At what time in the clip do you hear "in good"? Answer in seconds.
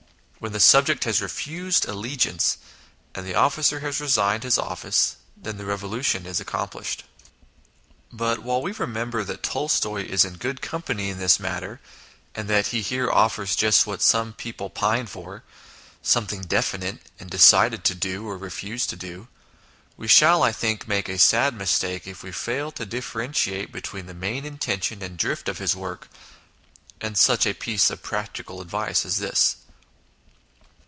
10.25-10.59